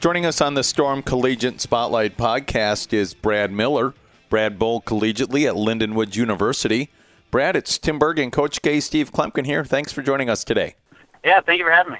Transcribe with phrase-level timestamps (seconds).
[0.00, 3.92] Joining us on the Storm Collegiate Spotlight podcast is Brad Miller.
[4.30, 6.88] Brad bowled collegiately at Lindenwood University.
[7.30, 9.62] Brad, it's Tim Berg and Coach K, Steve Kloempken here.
[9.62, 10.76] Thanks for joining us today.
[11.22, 11.98] Yeah, thank you for having me.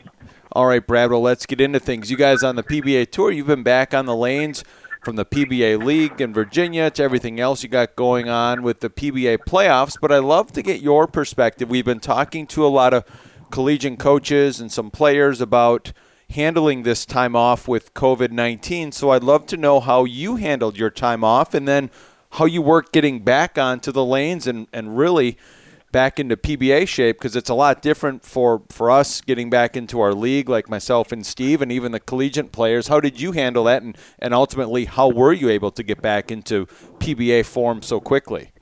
[0.53, 1.11] All right, Brad.
[1.11, 2.11] Well, let's get into things.
[2.11, 4.65] You guys on the PBA tour, you've been back on the lanes
[5.03, 8.89] from the PBA League in Virginia to everything else you got going on with the
[8.89, 9.99] PBA playoffs.
[10.01, 11.69] But I'd love to get your perspective.
[11.69, 13.05] We've been talking to a lot of
[13.51, 15.93] collegiate coaches and some players about
[16.31, 18.93] handling this time off with COVID 19.
[18.93, 21.91] So I'd love to know how you handled your time off and then
[22.33, 25.37] how you worked getting back onto the lanes and, and really
[25.93, 30.01] back into PBA shape because it's a lot different for, for us getting back into
[30.01, 32.87] our league, like myself and Steve, and even the collegiate players.
[32.87, 33.83] How did you handle that?
[33.83, 36.67] And, and ultimately, how were you able to get back into
[36.99, 38.53] PBA form so quickly?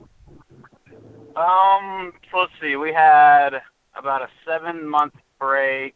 [1.35, 2.75] Um, so let's see.
[2.75, 3.61] We had
[3.95, 5.95] about a seven month break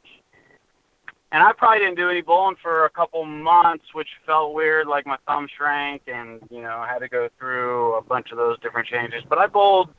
[1.34, 4.86] and I probably didn't do any bowling for a couple months, which felt weird.
[4.86, 8.38] Like my thumb shrank, and you know, I had to go through a bunch of
[8.38, 9.24] those different changes.
[9.28, 9.90] But I bowled.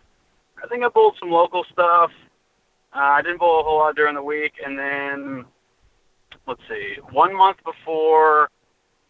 [0.63, 2.13] I think I bowled some local stuff.
[2.95, 5.45] Uh, I didn't bowl a whole lot during the week, and then
[6.47, 8.49] let's see, one month before,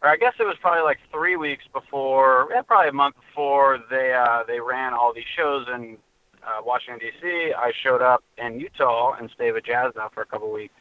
[0.02, 3.80] or I guess it was probably like three weeks before, yeah, probably a month before
[3.90, 5.98] they uh, they ran all these shows in
[6.42, 7.52] uh, Washington D.C.
[7.52, 10.72] I showed up in Utah and stayed with Jasnow for a couple weeks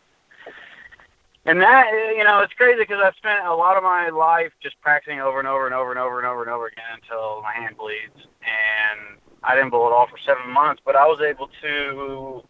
[1.45, 4.79] and that you know it's crazy because I've spent a lot of my life just
[4.81, 7.53] practicing over and over and over and over and over and over again until my
[7.53, 11.49] hand bleeds, and I didn't bowl at all for seven months, but I was able
[11.61, 12.43] to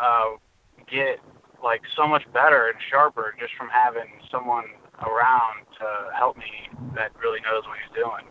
[0.00, 0.30] uh,
[0.90, 1.20] get
[1.62, 4.64] like so much better and sharper just from having someone
[5.06, 8.26] around to help me that really knows what he's doing.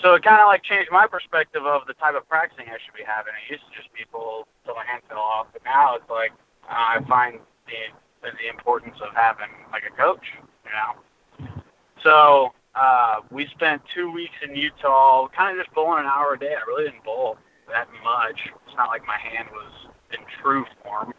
[0.00, 2.94] So it kind of like changed my perspective of the type of practicing I should
[2.94, 3.34] be having.
[3.34, 6.30] It used to just be bowl till my hand fell off, but now it's like
[6.70, 7.90] uh, I find the
[8.22, 10.24] the importance of having like a coach,
[10.64, 11.50] you know.
[12.02, 16.38] So uh, we spent two weeks in Utah, kind of just bowling an hour a
[16.38, 16.54] day.
[16.54, 18.38] I really didn't bowl that much.
[18.66, 19.72] It's not like my hand was
[20.12, 21.12] in true form.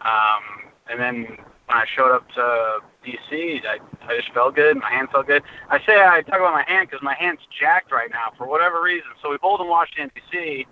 [0.00, 1.24] Um, and then
[1.66, 4.76] when I showed up to DC, I, I just felt good.
[4.76, 5.42] My hand felt good.
[5.70, 8.82] I say I talk about my hand because my hand's jacked right now for whatever
[8.82, 9.10] reason.
[9.22, 10.66] So we bowled in Washington D.C.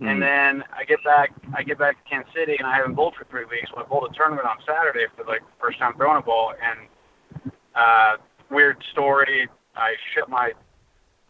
[0.00, 0.12] Mm.
[0.12, 3.14] And then I get back, I get back to Kansas City, and I haven't bowled
[3.16, 3.70] for three weeks.
[3.72, 7.50] So I bowled a tournament on Saturday for like first time throwing a ball, and
[7.74, 8.16] uh,
[8.50, 9.48] weird story.
[9.74, 10.52] I shut my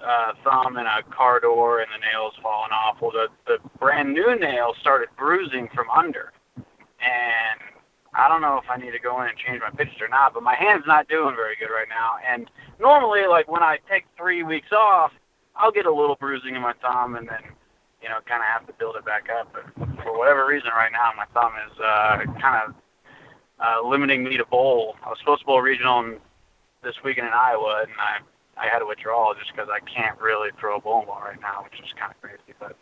[0.04, 2.98] uh, thumb in a car door, and the nails falling off.
[3.00, 7.60] Well, the the brand new nail started bruising from under, and
[8.14, 10.34] I don't know if I need to go in and change my pitches or not.
[10.34, 12.50] But my hand's not doing very good right now, and
[12.80, 15.12] normally, like when I take three weeks off,
[15.54, 17.55] I'll get a little bruising in my thumb, and then
[18.06, 19.52] you know, kind of have to build it back up.
[19.52, 19.66] But
[20.04, 22.74] for whatever reason, right now my thumb is uh, kind of
[23.58, 24.94] uh, limiting me to bowl.
[25.04, 26.18] I was supposed to bowl regional in,
[26.84, 28.22] this weekend in Iowa, and I
[28.62, 31.64] I had to withdraw just because I can't really throw a bowling ball right now,
[31.64, 32.54] which is kind of crazy.
[32.60, 32.76] But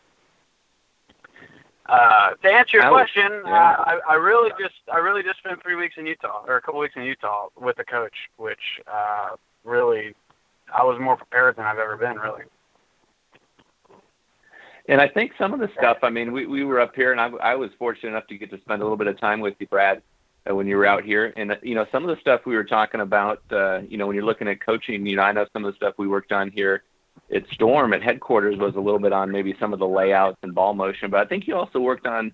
[1.86, 3.76] uh, to answer your question, yeah.
[3.78, 6.60] uh, I, I really just I really just spent three weeks in Utah or a
[6.60, 10.14] couple weeks in Utah with the coach, which uh, really
[10.72, 12.18] I was more prepared than I've ever been.
[12.18, 12.44] Really.
[14.88, 17.20] And I think some of the stuff, I mean, we, we were up here and
[17.20, 19.54] I, I was fortunate enough to get to spend a little bit of time with
[19.58, 20.02] you, Brad,
[20.48, 21.32] uh, when you were out here.
[21.36, 24.06] And, uh, you know, some of the stuff we were talking about, uh, you know,
[24.06, 26.32] when you're looking at coaching, you know, I know some of the stuff we worked
[26.32, 26.82] on here
[27.34, 30.54] at Storm at headquarters was a little bit on maybe some of the layouts and
[30.54, 32.32] ball motion, but I think you also worked on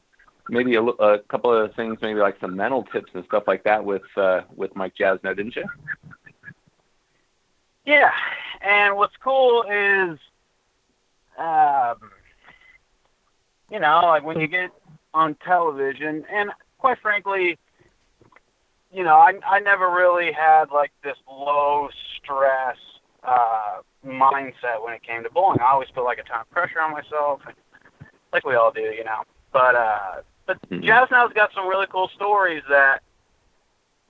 [0.49, 3.85] maybe a, a couple of things, maybe like some mental tips and stuff like that
[3.85, 5.65] with, uh, with Mike Jasnow, didn't you?
[7.87, 8.11] Yeah.
[8.61, 10.19] And what's cool is,
[11.39, 12.11] um,
[13.71, 14.71] you know, like when you get
[15.15, 17.59] on television, and quite frankly,
[18.93, 22.77] you know, I I never really had like this low stress
[23.23, 25.61] uh, mindset when it came to bowling.
[25.61, 27.41] I always put like a ton of pressure on myself,
[28.33, 29.23] like we all do, you know.
[29.53, 30.85] But uh, but mm-hmm.
[30.85, 33.03] Jasnow's got some really cool stories that,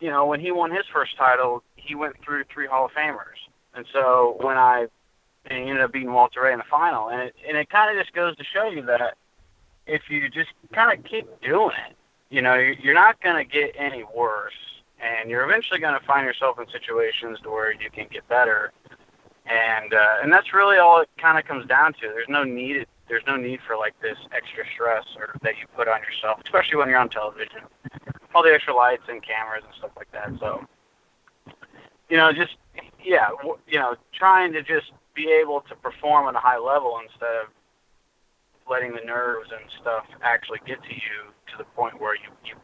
[0.01, 3.41] you know, when he won his first title, he went through three Hall of Famers,
[3.75, 4.87] and so when I
[5.47, 7.97] and he ended up beating Walter Ray in the final, and it and it kind
[7.97, 9.17] of just goes to show you that
[9.97, 11.97] if you just kind of keep doing it,
[12.35, 14.61] you know, you're not going to get any worse,
[15.01, 18.73] and you're eventually going to find yourself in situations where you can get better.
[19.47, 22.01] and uh, and that's really all it kind of comes down to.
[22.03, 25.89] There's no need there's no need for like this extra stress or that you put
[25.89, 27.63] on yourself, especially when you're on television.
[28.35, 30.31] All the extra lights and cameras and stuff like that.
[30.39, 30.65] So,
[32.09, 32.57] you know, just
[33.03, 33.31] yeah,
[33.67, 37.49] you know, trying to just be able to perform at a high level instead of
[38.71, 41.19] letting the nerves and stuff actually get to you
[41.51, 42.55] to the point where you you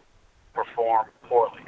[0.55, 1.63] perform poorly.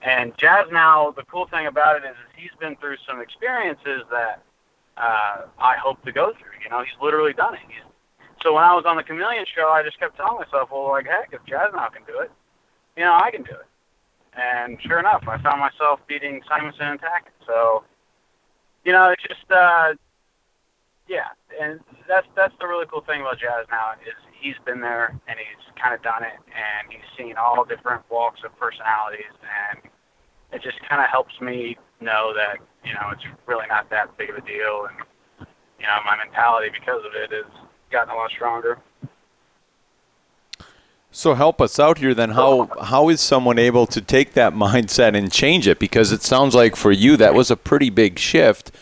[0.00, 4.42] And Jasnow, the cool thing about it is, is he's been through some experiences that
[4.96, 6.58] uh, I hope to go through.
[6.64, 7.60] You know, he's literally done it.
[7.68, 7.84] He's,
[8.42, 11.06] so when I was on the Chameleon show, I just kept telling myself, well, like,
[11.06, 12.32] heck, if Jasnow can do it,
[12.96, 13.66] you know, I can do it.
[14.34, 17.38] And sure enough, I found myself beating Simonsen and Tackett.
[17.46, 17.84] So,
[18.84, 19.94] you know, it's just, uh,
[21.12, 21.28] yeah,
[21.60, 21.78] and
[22.08, 25.94] that's that's the really cool thing about Jasnow is he's been there and he's kind
[25.94, 29.82] of done it and he's seen all different walks of personalities and
[30.52, 34.30] it just kind of helps me know that you know it's really not that big
[34.30, 34.96] of a deal and
[35.78, 37.52] you know my mentality because of it has
[37.90, 38.78] gotten a lot stronger.
[41.14, 42.30] So help us out here then.
[42.30, 45.78] How how is someone able to take that mindset and change it?
[45.78, 48.72] Because it sounds like for you that was a pretty big shift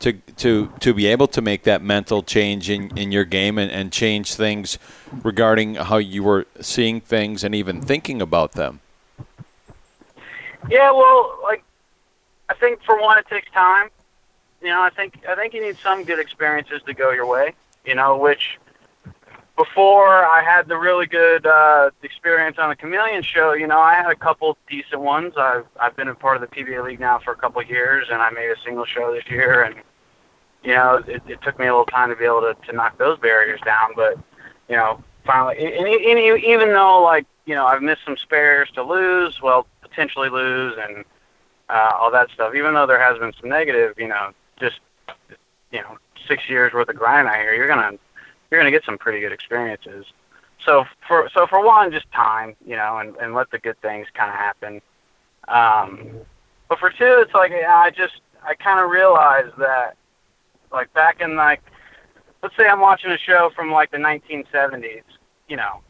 [0.00, 3.70] to to to be able to make that mental change in, in your game and,
[3.70, 4.78] and change things
[5.22, 8.80] regarding how you were seeing things and even thinking about them?
[10.68, 11.62] Yeah, well, like
[12.48, 13.88] I think for one, it takes time.
[14.60, 17.54] You know, I think I think you need some good experiences to go your way.
[17.84, 18.58] You know, which
[19.58, 23.94] before I had the really good uh, experience on the Chameleon show, you know, I
[23.94, 25.34] had a couple decent ones.
[25.36, 28.06] I've I've been a part of the PBA league now for a couple of years,
[28.10, 29.74] and I made a single show this year, and
[30.62, 32.96] you know, it, it took me a little time to be able to to knock
[32.98, 34.16] those barriers down, but
[34.68, 38.84] you know, finally, and, and even though like you know I've missed some spares to
[38.84, 41.04] lose, well, potentially lose, and
[41.68, 42.54] uh, all that stuff.
[42.54, 44.78] Even though there has been some negative, you know, just
[45.72, 47.98] you know, six years worth of grind out here, you're gonna
[48.50, 50.06] you're going to get some pretty good experiences.
[50.64, 54.06] So for so for one, just time, you know, and, and let the good things
[54.14, 54.80] kind of happen.
[55.46, 56.20] Um,
[56.68, 59.96] but for two, it's like I just I kind of realized that
[60.72, 61.62] like back in like
[62.42, 65.02] let's say I'm watching a show from like the 1970s,
[65.48, 65.80] you know,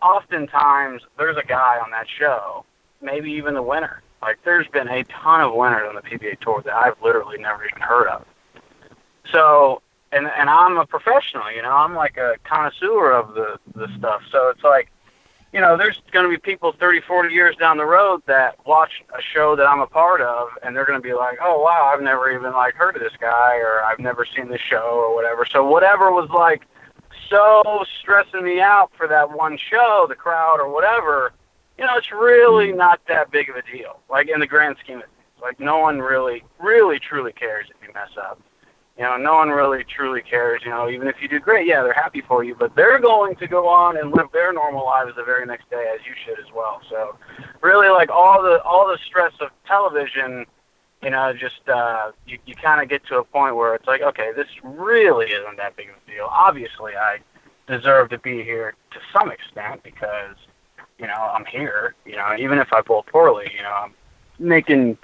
[0.00, 2.64] oftentimes there's a guy on that show,
[3.00, 4.02] maybe even the winner.
[4.20, 7.64] Like there's been a ton of winners on the PBA tour that I've literally never
[7.64, 8.24] even heard of.
[9.32, 13.88] So and and I'm a professional, you know, I'm like a connoisseur of the the
[13.98, 14.22] stuff.
[14.30, 14.90] So it's like,
[15.52, 19.02] you know, there's going to be people 30, 40 years down the road that watch
[19.16, 21.90] a show that I'm a part of, and they're going to be like, oh wow,
[21.92, 25.14] I've never even like heard of this guy, or I've never seen this show, or
[25.14, 25.46] whatever.
[25.46, 26.62] So whatever was like
[27.28, 31.32] so stressing me out for that one show, the crowd or whatever,
[31.78, 32.78] you know, it's really mm-hmm.
[32.78, 34.00] not that big of a deal.
[34.10, 37.76] Like in the grand scheme of things, like no one really, really, truly cares if
[37.86, 38.38] you mess up.
[38.96, 40.60] You know, no one really truly cares.
[40.64, 43.36] You know, even if you do great, yeah, they're happy for you, but they're going
[43.36, 46.38] to go on and live their normal lives the very next day, as you should
[46.38, 46.82] as well.
[46.90, 47.16] So,
[47.62, 50.44] really, like all the all the stress of television,
[51.02, 54.02] you know, just uh, you you kind of get to a point where it's like,
[54.02, 56.28] okay, this really isn't that big of a deal.
[56.30, 57.18] Obviously, I
[57.66, 60.36] deserve to be here to some extent because,
[60.98, 61.94] you know, I'm here.
[62.04, 63.94] You know, even if I bowl poorly, you know, I'm
[64.38, 64.98] making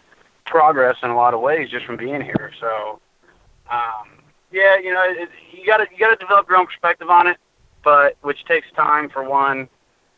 [0.44, 2.52] progress in a lot of ways just from being here.
[2.60, 3.00] So
[3.70, 4.08] um,
[4.50, 7.26] yeah, you know, it, you got to you got to develop your own perspective on
[7.26, 7.36] it,
[7.84, 9.68] but which takes time for one.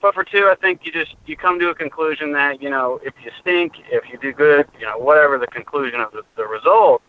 [0.01, 3.01] But for two, I think you just you come to a conclusion that you know
[3.05, 6.47] if you stink, if you do good, you know whatever the conclusion of the, the
[6.47, 7.03] result,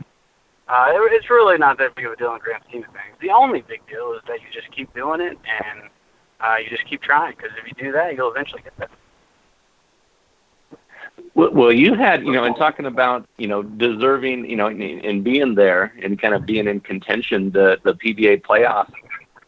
[0.67, 2.91] uh, it, it's really not that big of a deal in the grand scheme of
[2.91, 3.15] things.
[3.21, 5.89] The only big deal is that you just keep doing it and
[6.39, 8.89] uh, you just keep trying because if you do that, you'll eventually get there.
[11.49, 15.55] Well, you had, you know, in talking about, you know, deserving, you know, and being
[15.55, 18.91] there and kind of being in contention, the the PBA playoff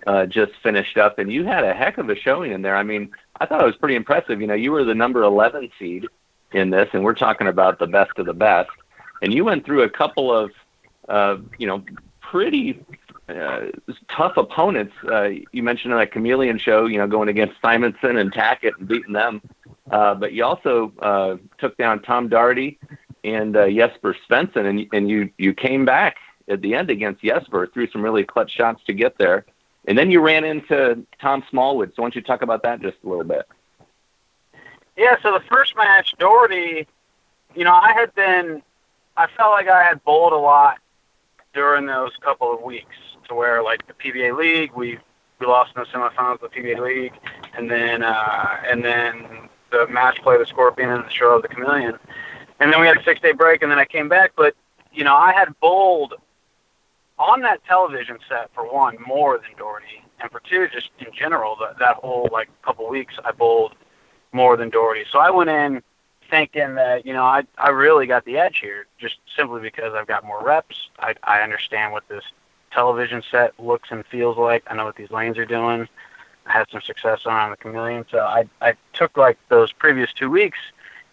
[0.07, 2.75] uh, just finished up, and you had a heck of a showing in there.
[2.75, 4.41] I mean, I thought it was pretty impressive.
[4.41, 6.07] You know, you were the number 11 seed
[6.51, 8.71] in this, and we're talking about the best of the best,
[9.21, 10.51] and you went through a couple of,
[11.09, 11.83] uh, you know,
[12.21, 12.83] pretty
[13.29, 13.67] uh,
[14.09, 14.93] tough opponents.
[15.07, 19.13] Uh, you mentioned that Chameleon show, you know, going against Simonsen and Tackett and beating
[19.13, 19.41] them.
[19.91, 22.79] Uh, but you also uh, took down Tom Daugherty
[23.23, 27.67] and uh, Jesper Svensson, and, and you, you came back at the end against Jesper,
[27.67, 29.45] threw some really clutch shots to get there.
[29.85, 31.93] And then you ran into Tom Smallwood.
[31.95, 33.47] So why don't you talk about that just a little bit?
[34.95, 36.87] Yeah, so the first match, Daugherty,
[37.55, 38.61] you know, I had been,
[39.17, 40.77] I felt like I had bowled a lot
[41.53, 42.95] during those couple of weeks
[43.27, 44.99] to where, like, the PBA League, we
[45.39, 47.13] we lost in the semifinals of the PBA League,
[47.57, 51.47] and then uh, and then the match play the Scorpion and the show of the
[51.47, 51.97] Chameleon.
[52.59, 54.33] And then we had a six day break, and then I came back.
[54.37, 54.55] But
[54.93, 56.13] you know, I had bowled
[57.17, 61.57] on that television set for one more than Daugherty, and for two, just in general,
[61.59, 63.73] that that whole like couple weeks I bowled
[64.31, 65.05] more than Daugherty.
[65.11, 65.81] So I went in
[66.29, 70.07] thinking that you know I I really got the edge here, just simply because I've
[70.07, 70.89] got more reps.
[70.99, 72.23] I I understand what this
[72.71, 74.63] television set looks and feels like.
[74.67, 75.87] I know what these lanes are doing.
[76.45, 80.59] Had some success on the Chameleon, so I I took like those previous two weeks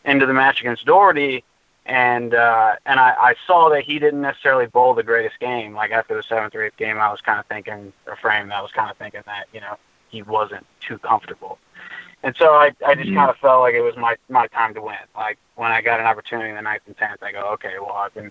[0.05, 1.45] into the match against Daugherty,
[1.87, 5.75] and uh, and I, I saw that he didn't necessarily bowl the greatest game.
[5.75, 8.61] Like after the seventh or eighth game, I was kind of thinking, or frame, I
[8.61, 9.77] was kind of thinking that you know
[10.09, 11.59] he wasn't too comfortable.
[12.23, 14.83] And so I, I just kind of felt like it was my my time to
[14.83, 14.97] win.
[15.17, 17.93] Like when I got an opportunity in the ninth and tenth, I go, okay, well
[17.93, 18.31] I've been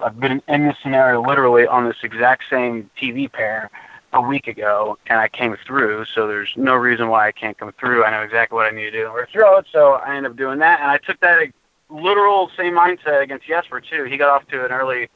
[0.00, 3.70] I've been in this scenario literally on this exact same TV pair
[4.12, 6.06] a week ago, and I came through.
[6.06, 8.04] So there's no reason why I can't come through.
[8.04, 9.66] I know exactly what I need to do or throw it.
[9.72, 11.52] So I end up doing that, and I took that
[11.90, 14.04] literal same mindset against Jesper too.
[14.04, 15.08] He got off to an early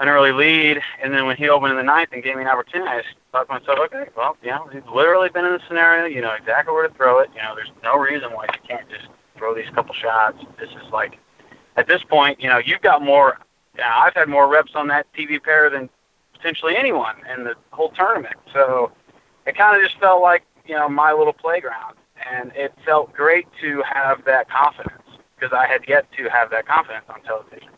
[0.00, 2.48] an early lead, and then when he opened in the ninth and gave me an
[2.48, 3.02] opportunity, I
[3.32, 6.06] thought to myself, okay, well, you know, he's literally been in the scenario.
[6.06, 7.30] You know exactly where to throw it.
[7.34, 10.38] You know, there's no reason why you can't just throw these couple shots.
[10.58, 11.18] This is like,
[11.76, 13.38] at this point, you know, you've got more.
[13.74, 15.88] You know, I've had more reps on that TV pair than
[16.38, 18.36] potentially anyone in the whole tournament.
[18.52, 18.92] So
[19.46, 21.96] it kind of just felt like you know my little playground,
[22.30, 25.02] and it felt great to have that confidence
[25.34, 27.70] because I had yet to have that confidence on television.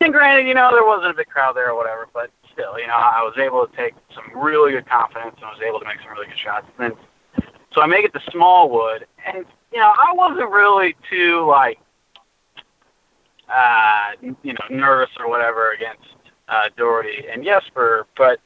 [0.00, 2.86] And granted, you know, there wasn't a big crowd there or whatever, but still, you
[2.86, 5.86] know, I was able to take some really good confidence and I was able to
[5.86, 6.66] make some really good shots.
[6.78, 11.46] And then, so I make it to Smallwood, and you know, I wasn't really too
[11.48, 11.78] like,
[13.48, 16.04] uh, you know, nervous or whatever against
[16.48, 18.40] uh, Daugherty and Jesper, but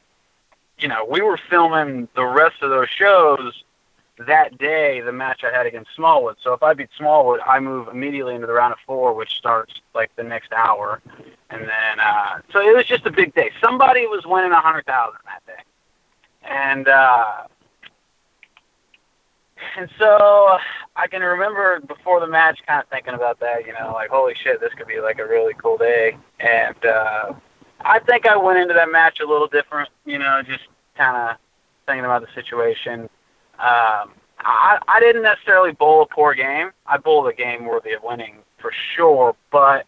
[0.78, 3.64] you know, we were filming the rest of those shows
[4.18, 6.36] that day the match I had against Smallwood.
[6.42, 9.74] So if I beat Smallwood, I move immediately into the round of four, which starts
[9.94, 11.00] like the next hour,
[11.50, 13.50] and then uh, so it was just a big day.
[13.60, 15.62] Somebody was winning a hundred thousand that day,
[16.42, 17.46] and uh,
[19.76, 20.58] and so
[20.96, 23.66] I can remember before the match, kind of thinking about that.
[23.66, 27.32] You know, like holy shit, this could be like a really cool day, and uh,
[27.86, 29.88] I think I went into that match a little different.
[30.04, 30.64] You know, just
[30.96, 31.36] kind of
[31.86, 33.08] thinking about the situation
[33.58, 36.70] um, I, I didn't necessarily bowl a poor game.
[36.86, 39.86] I bowled a game worthy of winning for sure, but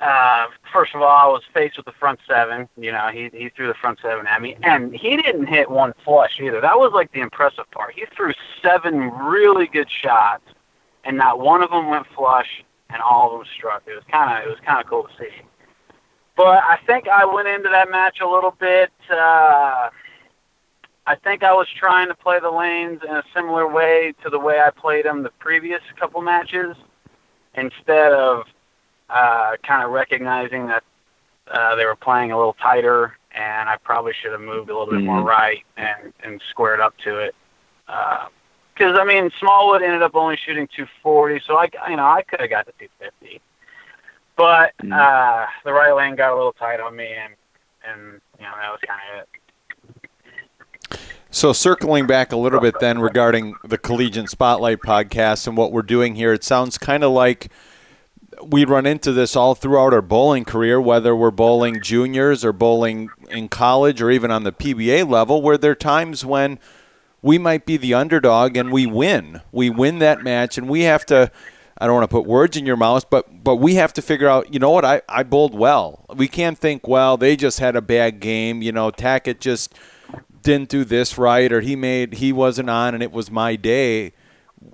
[0.00, 2.68] uh, first of all, I was faced with the front seven.
[2.76, 5.94] You know, he he threw the front seven at me, and he didn't hit one
[6.04, 6.60] flush either.
[6.60, 7.94] That was like the impressive part.
[7.94, 8.32] He threw
[8.62, 10.44] seven really good shots,
[11.02, 13.82] and not one of them went flush, and all of them struck.
[13.88, 15.34] It was kind of it was kind of cool to see.
[16.38, 18.92] But I think I went into that match a little bit.
[19.10, 19.90] Uh,
[21.04, 24.38] I think I was trying to play the lanes in a similar way to the
[24.38, 26.76] way I played them the previous couple matches,
[27.54, 28.44] instead of
[29.10, 30.84] uh, kind of recognizing that
[31.50, 34.94] uh, they were playing a little tighter, and I probably should have moved a little
[34.94, 35.26] bit more mm-hmm.
[35.26, 37.34] right and and squared up to it.
[37.86, 42.22] Because uh, I mean, Smallwood ended up only shooting 240, so I you know I
[42.22, 43.40] could have got to 250,
[44.38, 44.92] but mm-hmm.
[44.92, 47.34] uh, the right lane got a little tight on me, and
[47.84, 49.28] and you know that was kind of it.
[51.30, 55.82] So, circling back a little bit then regarding the Collegiate Spotlight podcast and what we're
[55.82, 57.50] doing here, it sounds kind of like
[58.42, 63.10] we run into this all throughout our bowling career, whether we're bowling juniors or bowling
[63.30, 66.58] in college or even on the PBA level, where there are times when
[67.20, 69.42] we might be the underdog and we win.
[69.52, 71.30] We win that match, and we have to.
[71.80, 74.28] I don't want to put words in your mouth, but but we have to figure
[74.28, 74.52] out.
[74.52, 74.84] You know what?
[74.84, 76.04] I I bowled well.
[76.14, 78.62] We can't think, well, they just had a bad game.
[78.62, 79.74] You know, Tackett just
[80.42, 84.12] didn't do this right or he made he wasn't on and it was my day.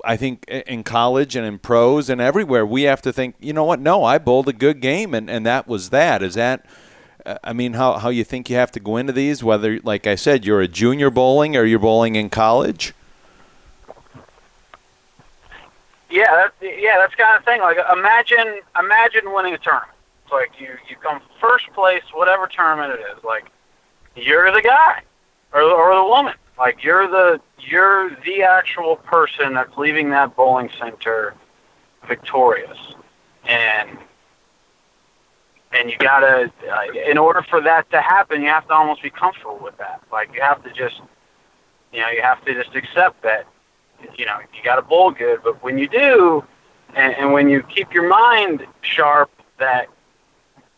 [0.04, 3.64] I think in college and in pros and everywhere we have to think, you know
[3.64, 3.80] what?
[3.80, 6.22] No, I bowled a good game and, and that was that.
[6.22, 6.64] Is that
[7.42, 10.14] I mean how how you think you have to go into these whether like I
[10.14, 12.94] said you're a junior bowling or you're bowling in college?
[16.10, 17.60] Yeah, that's, yeah, that's kind of thing.
[17.60, 19.90] Like imagine imagine winning a tournament.
[20.24, 23.24] It's like you you come first place whatever tournament it is.
[23.24, 23.50] Like
[24.16, 25.02] you're the guy
[25.52, 26.34] or, or the woman.
[26.58, 31.34] Like you're the you're the actual person that's leaving that bowling center
[32.06, 32.78] victorious,
[33.44, 33.98] and
[35.72, 39.10] and you gotta uh, in order for that to happen, you have to almost be
[39.10, 40.00] comfortable with that.
[40.12, 41.00] Like you have to just
[41.92, 43.46] you know you have to just accept that
[44.16, 46.44] you know you got to bowl good, but when you do,
[46.94, 49.88] and, and when you keep your mind sharp, that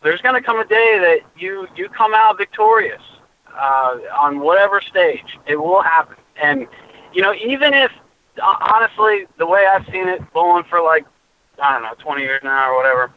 [0.03, 3.01] there's going to come a day that you you come out victorious
[3.57, 5.37] uh, on whatever stage.
[5.45, 6.15] It will happen.
[6.41, 6.67] And,
[7.13, 7.91] you know, even if,
[8.41, 11.05] honestly, the way I've seen it bowling for like,
[11.61, 13.11] I don't know, 20 years now or whatever,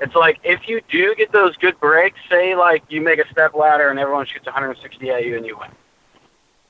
[0.00, 3.54] it's like if you do get those good breaks, say like you make a step
[3.54, 5.70] ladder and everyone shoots 160 at you and you win.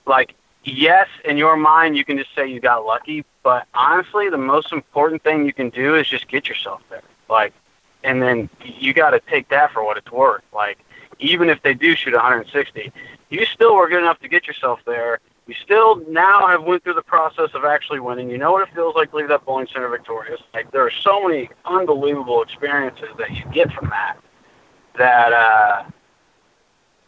[0.07, 0.35] Like
[0.69, 4.73] yes, in your mind you can just say you got lucky, but honestly, the most
[4.73, 7.03] important thing you can do is just get yourself there.
[7.29, 7.53] Like,
[8.05, 10.43] and then you got to take that for what it's worth.
[10.53, 10.79] Like,
[11.19, 12.93] even if they do shoot 160,
[13.31, 15.21] you still were good enough to get yourself there.
[15.47, 18.31] You still now have went through the process of actually winning.
[18.31, 20.41] You know what it feels like to leave that bowling center victorious.
[20.53, 24.19] Like there are so many unbelievable experiences that you get from that.
[24.99, 25.85] That uh,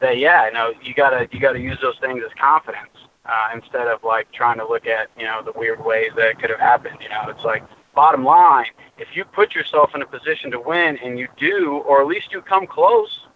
[0.00, 2.88] that yeah, you know, you gotta you gotta use those things as confidence
[3.30, 6.38] uh, instead of like trying to look at you know the weird ways that it
[6.38, 6.96] could have happened.
[7.00, 7.62] You know, it's like
[7.94, 8.66] bottom line,
[8.98, 12.32] if you put yourself in a position to win and you do, or at least
[12.32, 13.26] you come close.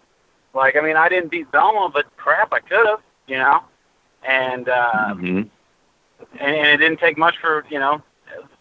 [0.53, 3.01] Like I mean, I didn't beat Belmonte, but crap, I could have.
[3.27, 3.63] You know,
[4.27, 5.25] and uh, mm-hmm.
[5.27, 5.49] and,
[6.39, 8.01] and it didn't take much for you know,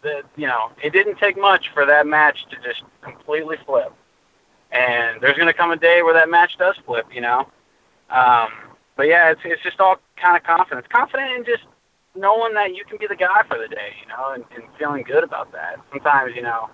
[0.02, 3.92] the, you know, it didn't take much for that match to just completely flip.
[4.72, 7.48] And there's going to come a day where that match does flip, you know.
[8.10, 8.50] Um,
[8.96, 11.64] but yeah, it's it's just all kind of confidence, confident in just
[12.14, 15.02] knowing that you can be the guy for the day, you know, and, and feeling
[15.02, 15.80] good about that.
[15.90, 16.70] Sometimes, you know,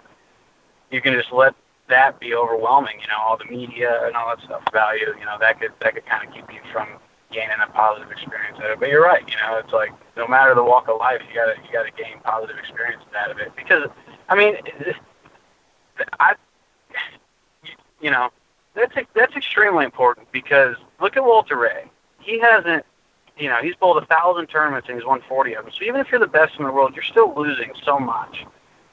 [0.90, 1.54] you can just let
[1.88, 5.24] that be overwhelming, you know, all the media and all that stuff about you, you
[5.24, 6.88] know, that could that could kind of keep you from
[7.32, 8.80] gaining a positive experience out of it.
[8.80, 11.54] But you're right, you know, it's like no matter the walk of life, you gotta
[11.64, 13.88] you gotta gain positive experiences out of it because,
[14.28, 14.56] I mean,
[16.18, 16.34] I,
[18.00, 18.30] you know,
[18.74, 21.90] that's that's extremely important because look at Walter Ray
[22.30, 22.84] he hasn't,
[23.36, 25.74] you know, he's bowled a thousand tournaments and he's won 40 of them.
[25.76, 28.46] So even if you're the best in the world, you're still losing so much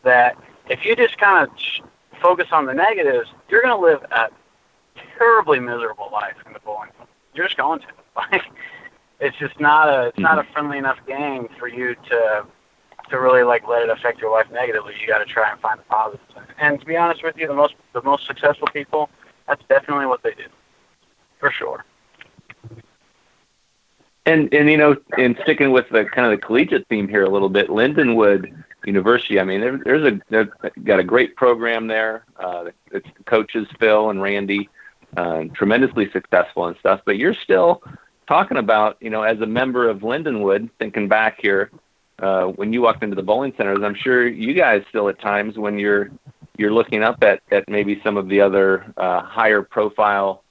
[0.03, 0.35] that
[0.69, 1.51] if you just kind of
[2.19, 4.29] focus on the negatives, you're going to live a
[5.17, 6.89] terribly miserable life in the bowling.
[7.33, 7.85] You're just going to.
[8.31, 8.41] Like,
[9.19, 10.51] it's just not a, it's not a mm-hmm.
[10.51, 12.47] friendly enough game for you to,
[13.11, 14.95] to really like let it affect your life negatively.
[14.99, 16.33] You got to try and find the positives.
[16.59, 19.11] And to be honest with you, the most, the most successful people,
[19.47, 20.45] that's definitely what they do,
[21.39, 21.85] for sure.
[24.27, 27.29] And and you know, in sticking with the kind of the collegiate theme here a
[27.29, 28.53] little bit, Lindenwood
[28.85, 29.39] University.
[29.39, 32.25] I mean, there, there's a they've got a great program there.
[32.37, 34.69] Uh, it's coaches Phil and Randy,
[35.15, 36.99] uh, tremendously successful and stuff.
[37.05, 37.81] But you're still
[38.27, 41.71] talking about, you know, as a member of Lindenwood, thinking back here,
[42.19, 45.57] uh, when you walked into the bowling centers, I'm sure you guys still at times
[45.57, 46.11] when you're
[46.57, 50.43] you're looking up at, at maybe some of the other uh, higher profile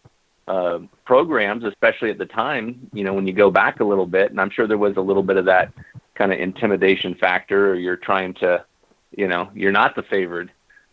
[0.49, 4.31] uh, programs, especially at the time, you know, when you go back a little bit,
[4.31, 5.73] and I'm sure there was a little bit of that
[6.15, 8.65] kind of intimidation factor, or you're trying to,
[9.11, 10.53] you know, you're not the favored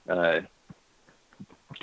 [0.10, 0.42] uh,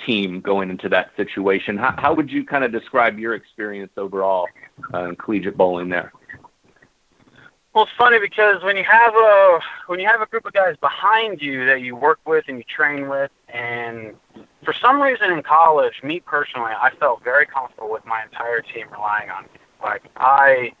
[0.05, 1.77] team going into that situation.
[1.77, 4.47] How, how would you kind of describe your experience overall
[4.93, 6.11] uh, in collegiate bowling there?
[7.73, 10.75] Well, it's funny because when you have a when you have a group of guys
[10.81, 14.13] behind you that you work with and you train with, and
[14.63, 18.87] for some reason in college, me personally, I felt very comfortable with my entire team
[18.91, 19.49] relying on me.
[19.83, 20.73] Like I,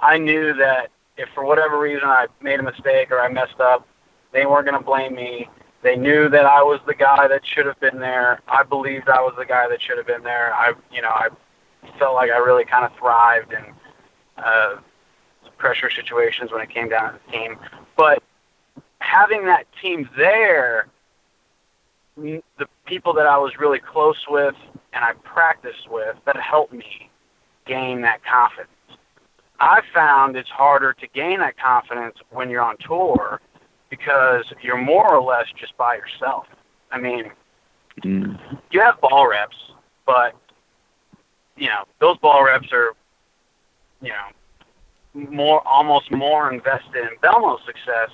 [0.00, 3.86] I knew that if for whatever reason I made a mistake or I messed up,
[4.32, 5.48] they weren't going to blame me.
[5.82, 8.40] They knew that I was the guy that should have been there.
[8.48, 10.54] I believed I was the guy that should have been there.
[10.54, 11.28] I, you know, I
[11.98, 13.64] felt like I really kind of thrived in
[14.38, 14.76] uh,
[15.58, 17.58] pressure situations when it came down to the team.
[17.96, 18.22] But
[19.00, 20.86] having that team there,
[22.16, 24.54] the people that I was really close with
[24.92, 27.10] and I practiced with, that helped me
[27.66, 28.68] gain that confidence.
[29.60, 33.40] I found it's harder to gain that confidence when you're on tour
[33.90, 36.46] because you're more or less just by yourself.
[36.90, 37.30] I mean,
[38.02, 38.38] mm.
[38.70, 39.56] you have ball reps,
[40.04, 40.34] but
[41.56, 42.94] you know those ball reps are,
[44.00, 48.10] you know, more almost more invested in Belmo's success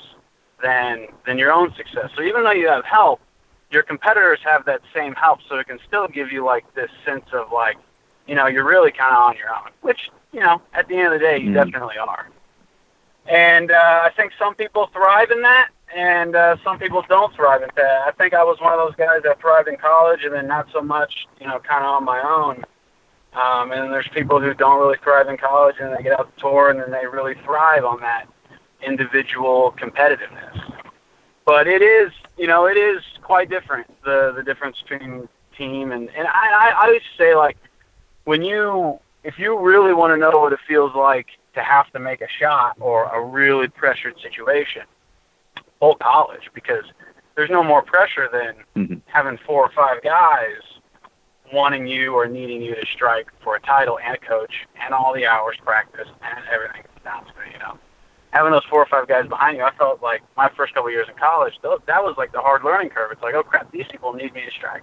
[0.63, 2.11] than than your own success.
[2.17, 3.21] So even though you have help,
[3.71, 7.27] your competitors have that same help, so it can still give you like this sense
[7.33, 7.77] of like,
[8.27, 11.13] you know, you're really kind of on your own, which you know, at the end
[11.13, 11.55] of the day, you mm-hmm.
[11.55, 12.29] definitely are.
[13.27, 17.63] And uh, I think some people thrive in that, and uh, some people don't thrive
[17.63, 18.07] in that.
[18.07, 20.69] I think I was one of those guys that thrived in college, and then not
[20.73, 22.65] so much, you know, kind of on my own.
[23.35, 26.41] Um, and there's people who don't really thrive in college and they get out the
[26.41, 28.27] tour and then they really thrive on that
[28.83, 30.73] individual competitiveness.
[31.45, 36.09] But it is, you know, it is quite different, the, the difference between team and,
[36.17, 37.59] and I, I, I always say like,
[38.25, 41.99] when you, if you really want to know what it feels like to have to
[41.99, 44.83] make a shot or a really pressured situation,
[45.81, 46.85] whole college because
[47.37, 48.99] there's no more pressure than mm-hmm.
[49.07, 50.63] having four or five guys
[51.53, 55.15] wanting you or needing you to strike for a title and a coach and all
[55.15, 57.79] the hours practice and everything sounds good, you know.
[58.31, 61.09] Having those four or five guys behind you, I felt like my first couple years
[61.09, 63.11] in college, that was like the hard learning curve.
[63.13, 64.83] It's like, oh crap, these people need me to strike.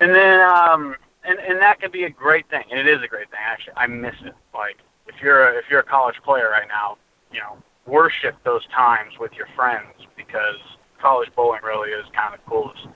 [0.00, 3.08] and then um, and and that can be a great thing, and it is a
[3.08, 3.40] great thing.
[3.44, 4.34] Actually, I miss it.
[4.54, 6.96] Like if you're a, if you're a college player right now,
[7.32, 10.56] you know, worship those times with your friends because
[11.00, 12.88] college bowling really is kind of the coolest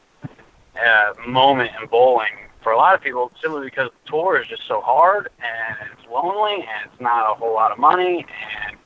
[0.84, 4.66] uh, moment in bowling for a lot of people simply because the tour is just
[4.66, 8.24] so hard and it's lonely and it's not a whole lot of money
[8.66, 8.76] and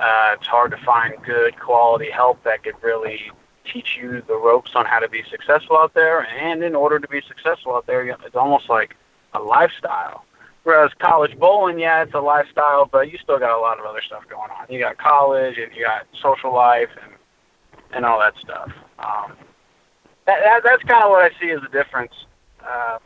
[0.00, 3.30] uh, it's hard to find good quality help that could really
[3.70, 6.26] teach you the ropes on how to be successful out there.
[6.26, 8.96] And in order to be successful out there, it's almost like
[9.34, 10.24] a lifestyle.
[10.62, 14.02] Whereas college bowling, yeah, it's a lifestyle, but you still got a lot of other
[14.02, 14.66] stuff going on.
[14.68, 17.12] You got college and you got social life and
[17.92, 18.70] and all that stuff.
[19.00, 19.32] Um,
[20.26, 22.12] that, that that's kind of what I see as the difference.
[22.62, 22.98] Uh,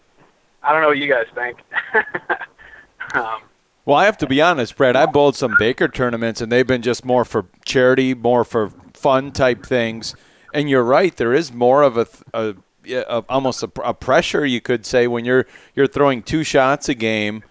[0.62, 1.58] I don't know what you guys think.
[3.14, 3.42] um,
[3.84, 4.96] well, I have to be honest, Brad.
[4.96, 9.30] I bowled some Baker tournaments, and they've been just more for charity, more for fun
[9.30, 10.14] type things.
[10.54, 12.54] And you're right, there is more of a, a,
[12.88, 16.94] a almost a, a, pressure, you could say, when you're you're throwing two shots a
[16.94, 17.42] game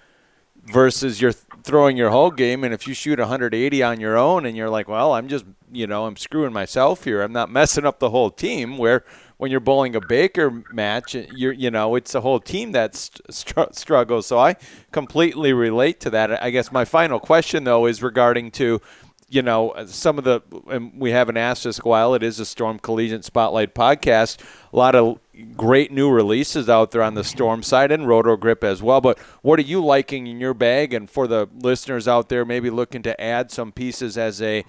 [0.66, 2.64] versus you're throwing your whole game.
[2.64, 5.86] And if you shoot 180 on your own, and you're like, well, I'm just you
[5.86, 7.22] know I'm screwing myself here.
[7.22, 8.78] I'm not messing up the whole team.
[8.80, 9.04] Where
[9.44, 13.74] when you're bowling a Baker match, you're you know it's a whole team that str-
[13.74, 14.26] struggles.
[14.26, 14.56] So I
[14.94, 16.42] completely relate to that.
[16.42, 18.80] I guess my final question though is regarding to
[19.28, 22.80] you know some of the and we haven't asked this while it is a Storm
[22.80, 24.40] Collegiate Spotlight podcast.
[24.72, 25.20] A lot of
[25.58, 29.02] great new releases out there on the Storm side and Roto Grip as well.
[29.02, 30.94] But what are you liking in your bag?
[30.94, 34.64] And for the listeners out there, maybe looking to add some pieces as a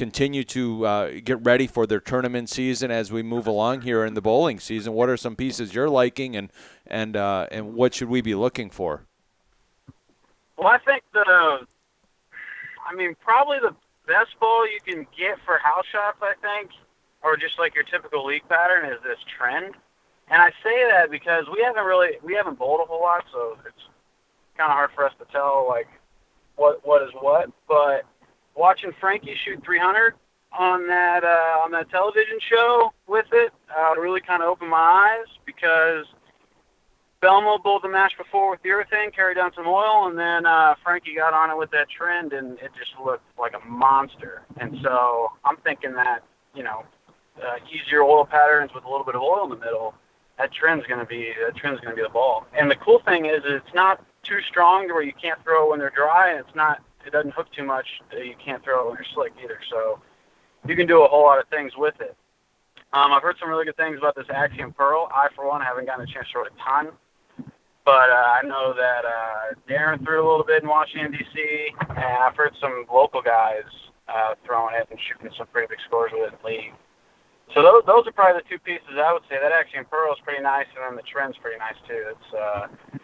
[0.00, 4.14] continue to uh, get ready for their tournament season as we move along here in
[4.14, 4.94] the bowling season.
[4.94, 6.50] What are some pieces you're liking, and
[6.86, 9.02] and uh, and what should we be looking for?
[10.56, 11.66] Well, I think the,
[12.88, 13.74] I mean, probably the
[14.06, 16.70] best ball you can get for house shots, I think,
[17.22, 19.74] or just like your typical league pattern, is this trend.
[20.28, 23.58] And I say that because we haven't really we haven't bowled a whole lot, so
[23.66, 23.84] it's
[24.56, 25.88] kind of hard for us to tell like
[26.56, 27.50] what what is what.
[27.68, 28.06] But
[28.54, 30.14] watching Frankie shoot 300
[30.52, 34.76] on that uh, on that television show with it uh, really kind of opened my
[35.20, 36.06] eyes because
[37.22, 40.74] Belmo bowled the match before with the urethane, carried down some oil, and then uh,
[40.82, 44.42] Frankie got on it with that trend, and it just looked like a monster.
[44.56, 46.84] And so I'm thinking that you know
[47.42, 49.94] uh, easier oil patterns with a little bit of oil in the middle.
[50.38, 52.46] That trend's going to be that trend's going to be the ball.
[52.58, 55.78] And the cool thing is, it's not too strong to where you can't throw when
[55.78, 57.86] they're dry, and it's not it doesn't hook too much.
[58.12, 59.58] You can't throw it when you're slick either.
[59.70, 60.00] So
[60.66, 62.16] you can do a whole lot of things with it.
[62.92, 65.08] Um, I've heard some really good things about this Axiom Pearl.
[65.14, 66.92] I, for one, haven't gotten a chance to throw it a ton.
[67.84, 72.18] But uh, I know that uh, Darren threw a little bit in Washington, D.C., and
[72.22, 73.64] I've heard some local guys
[74.08, 76.74] uh, throwing it and shooting some pretty big scores with it in league.
[77.54, 79.38] So those, those are probably the two pieces I would say.
[79.40, 82.14] That Axiom Pearl is pretty nice, and then the trend's pretty nice too.
[82.14, 82.99] It's uh,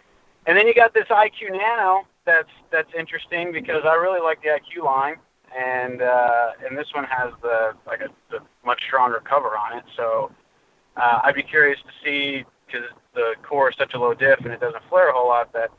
[0.46, 4.48] and then you got this IQ Nano that's that's interesting because I really like the
[4.48, 5.16] IQ line,
[5.56, 9.84] and uh, and this one has the like a the much stronger cover on it.
[9.96, 10.30] So
[10.96, 14.52] uh, I'd be curious to see because the core is such a low diff and
[14.52, 15.52] it doesn't flare a whole lot.
[15.52, 15.70] That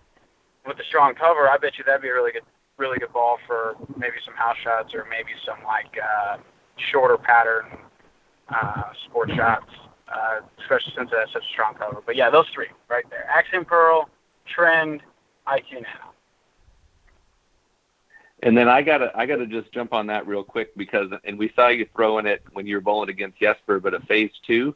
[0.66, 3.38] with the strong cover, I bet you that'd be a really good really good ball
[3.48, 6.38] for maybe some house shots or maybe some like uh,
[6.92, 7.66] shorter pattern
[8.50, 9.70] uh, sport shots,
[10.08, 12.02] uh, especially since it has such a strong cover.
[12.06, 14.10] But yeah, those three right there: Axiom Pearl,
[14.48, 15.02] Trend,
[15.48, 16.14] IQ Nano.
[18.44, 21.52] And then I gotta I gotta just jump on that real quick because and we
[21.56, 24.76] saw you throwing it when you were bowling against Jesper, but a phase two,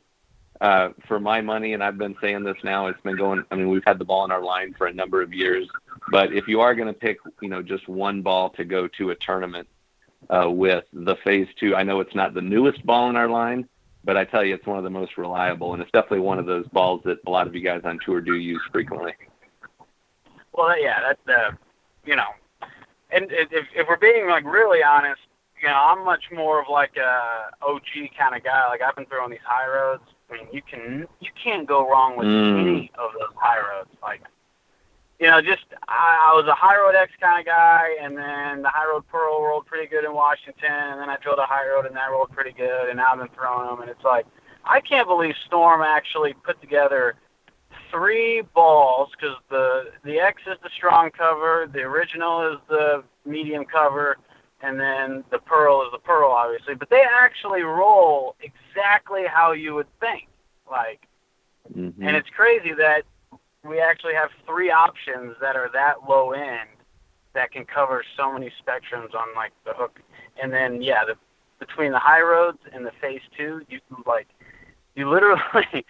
[0.62, 3.44] uh, for my money, and I've been saying this now, it's been going.
[3.50, 5.68] I mean, we've had the ball in our line for a number of years,
[6.12, 9.10] but if you are going to pick, you know, just one ball to go to
[9.10, 9.68] a tournament
[10.30, 13.68] uh, with the phase two, I know it's not the newest ball in our line,
[14.04, 16.46] but I tell you, it's one of the most reliable, and it's definitely one of
[16.46, 19.14] those balls that a lot of you guys on tour do use frequently.
[20.54, 21.56] Well, yeah, that's uh,
[22.06, 22.30] you know,
[23.12, 25.22] and if if we're being like really honest,
[25.62, 28.68] you know, I'm much more of like a OG kind of guy.
[28.68, 30.04] Like I've been throwing these Hy-Roads.
[30.30, 32.62] I mean, you can you can't go wrong with mm.
[32.62, 33.90] any of those Hy-Roads.
[34.02, 34.22] Like,
[35.20, 38.70] you know, just I, I was a Hy-Road X kind of guy, and then the
[38.70, 42.10] Hy-Road Pearl rolled pretty good in Washington, and then I drilled a Hy-Road and that
[42.12, 44.26] rolled pretty good, and now I've been throwing them, and it's like
[44.66, 47.16] I can't believe Storm actually put together
[47.92, 53.66] three balls because the the X is the strong cover, the original is the medium
[53.66, 54.18] cover,
[54.62, 56.76] and then the pearl is the pearl, obviously.
[56.76, 60.28] But they actually roll exactly how you would think,
[60.70, 61.08] like,
[61.72, 62.02] mm-hmm.
[62.02, 63.04] and it's crazy that
[63.68, 66.70] we actually have three options that are that low end
[67.34, 70.00] that can cover so many spectrums on like the hook,
[70.42, 71.16] and then yeah, the
[71.60, 74.28] between the Hy-Roads and the phase two, you can like
[74.96, 75.40] you literally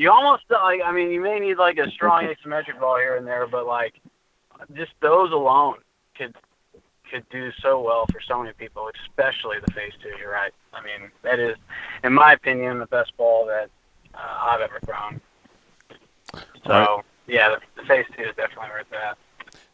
[0.00, 3.26] you almost like I mean you may need like a strong asymmetric ball here and
[3.26, 4.00] there, but like
[4.74, 5.76] just those alone
[6.16, 6.34] could
[7.10, 10.08] could do so well for so many people, especially the phase two.
[10.18, 10.52] You're right.
[10.72, 11.56] I mean that is,
[12.02, 13.68] in my opinion, the best ball that
[14.14, 15.20] uh, I've ever thrown.
[16.64, 17.04] So right.
[17.26, 19.18] yeah, the, the phase two is definitely worth that.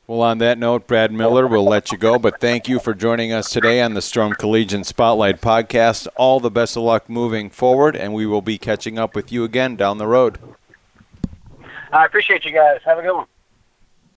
[0.09, 3.33] Well, on that note, Brad Miller, we'll let you go, but thank you for joining
[3.33, 6.07] us today on the Storm Collegiate Spotlight podcast.
[6.15, 9.43] All the best of luck moving forward, and we will be catching up with you
[9.43, 10.39] again down the road.
[11.93, 12.79] I appreciate you guys.
[12.85, 13.27] Have a good one.